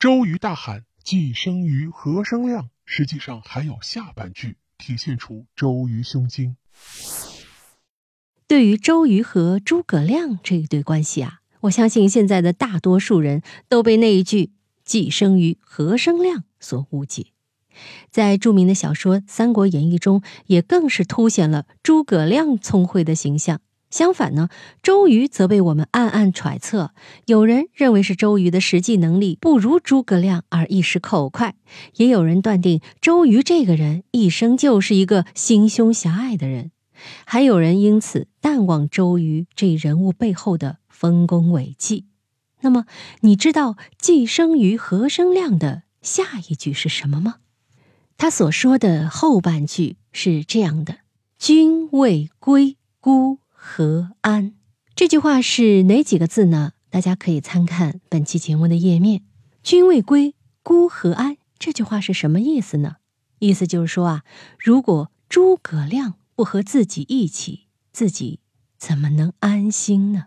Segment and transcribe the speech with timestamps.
[0.00, 6.56] 周瑜大喊“既生瑜，何生亮”，实际上还有下半句，体现出周瑜胸襟。
[8.48, 14.52] 对于周瑜和诸葛亮这一对关系啊，我相信现在的大多数人都被那一句
[14.86, 17.26] “既生瑜，何生亮”所误解。
[18.10, 23.60] 在著名的小说《三国演义》中，也更是凸显了诸葛亮聪慧的形象。
[23.90, 24.48] 相反呢，
[24.82, 26.92] 周瑜则被我们暗暗揣测，
[27.26, 31.56] 有人认为是周瑜的实际能力不如诸葛亮而一时口快，
[31.96, 36.70] 也有人断定周瑜这个人一生就是一个心胸狭隘的人，
[37.24, 42.06] 还有人因此淡忘周瑜这人物背后的丰功伟绩。
[42.60, 42.84] 那么，
[43.20, 47.36] 你知道“既生瑜，何生亮”的下一句是什么吗？
[48.18, 50.98] 他所说的后半句是这样的
[51.40, 53.29] ：“君未归，孤。”
[53.80, 54.52] 和安
[54.94, 56.72] 这句话是哪几个字呢？
[56.90, 59.22] 大家可以参看本期节目的页面。
[59.62, 61.38] 君未归，孤何安？
[61.58, 62.96] 这句话是什么意思呢？
[63.38, 64.24] 意思就是说啊，
[64.58, 68.40] 如果诸葛亮不和自己一起，自己
[68.76, 70.26] 怎么能安心呢？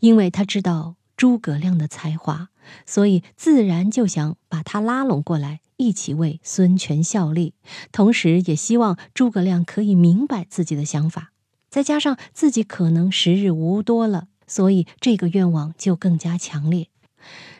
[0.00, 2.48] 因为他知道诸葛亮的才华，
[2.86, 7.52] 所以自然就想把他拉拢过来，一起为孙权效力，
[7.92, 11.32] 同时也希望诸葛亮可以明白自己的想法。
[11.74, 16.86] 再加上自己可能时日无多了，所以这个愿望就更加强烈。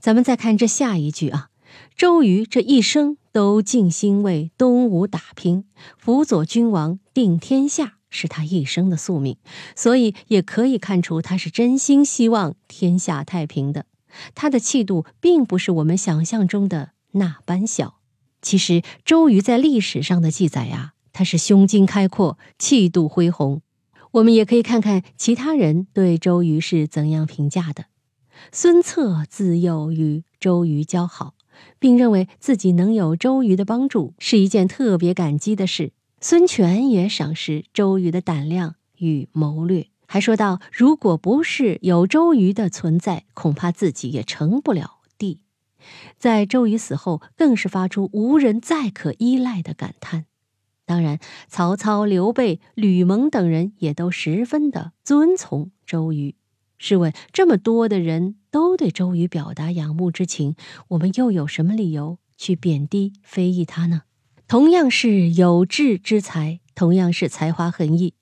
[0.00, 1.50] 咱们再看这下一句啊，
[1.96, 5.64] 周瑜这一生都尽心为东吴打拼，
[5.96, 9.36] 辅佐君王定天下是他一生的宿命，
[9.76, 13.86] 所以也可以看出他是真心希望天下太平的。
[14.34, 18.00] 他的气度并不是我们想象中的那般小。
[18.42, 23.62] 其实周瑜在历史上的记载呀，他是胸襟开阔，气度恢宏。
[24.12, 27.86] 我们也可以看看其他人对周瑜是怎样评价的。
[28.50, 31.34] 孙策自幼与周瑜交好，
[31.78, 35.92] 并认为自己能有周瑜的帮助是一件特别感激的事。
[36.20, 45.40] 孙权也赏识周瑜的胆量与谋略，还说到：“如果不是有周瑜的存在，恐怕自己也成不了帝。”
[46.18, 50.26] 在周瑜死后，更是发出无人再可依赖的感叹。
[50.90, 56.34] 当然，曹操、刘备、吕蒙等人也都十分的尊从周瑜。
[56.78, 60.56] 试问，这么多的人都对周瑜表达仰慕之情，
[60.88, 64.02] 我们又有什么理由去贬低、非议他呢？
[64.48, 68.14] 同样是有志之才，同样是才华横溢，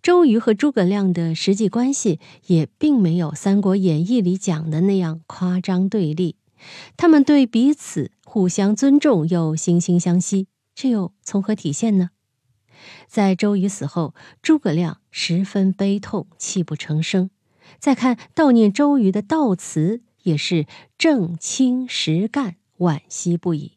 [0.00, 6.36] 周瑜和诸葛亮的实际关系也并没有《三国演义》里讲的那样夸张对立。
[6.96, 10.46] 他们对彼此互相尊重，又惺惺相惜。
[10.80, 12.10] 这又从何体现呢？
[13.08, 17.30] 在周瑜死后，诸葛亮十分悲痛，泣不成声。
[17.80, 23.72] 再看悼念周瑜的悼词，也是正清实干，惋惜不已。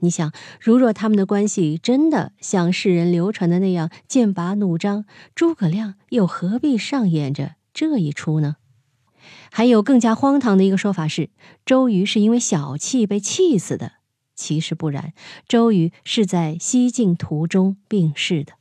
[0.00, 0.30] 你想，
[0.60, 8.56] 如若他们的关系真的像世人流传的那样剑拔弩张，诸葛亮又何必上演着这一出呢？
[9.50, 11.30] 还有更加荒唐的一个说法是，
[11.64, 14.01] 周瑜是因为小气被气死的。
[14.42, 15.12] 其实不然，
[15.46, 18.54] 周瑜是在西晋途中病逝的。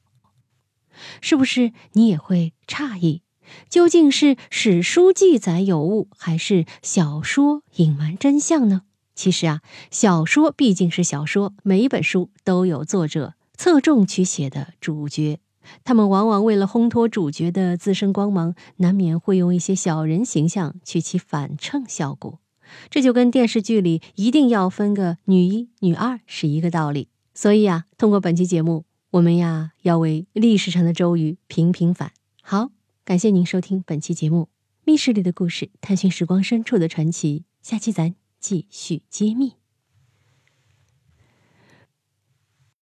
[1.21, 3.23] 是不是你也会诧异？
[3.67, 8.83] 究竟是史书记载有误，还是小说隐瞒真相呢？
[9.15, 15.39] 其实啊，小说毕竟是小说，每一本书都有作者侧重去写的主角，
[15.83, 22.39] 他们往往为了烘托主角的自身光芒，难免会用一些小人形象去起反衬效果。
[22.89, 27.07] 这就跟电视剧里一定要分个女一、女二是一个道理。
[27.33, 32.11] 所以啊，通过本期节目，我们呀要为历史上的周瑜平平反。
[32.41, 32.71] 好，
[33.05, 34.43] 感谢您收听本期节目
[34.83, 37.45] 《密室里的故事》，探寻时光深处的传奇。
[37.61, 39.60] 下期咱继续揭秘。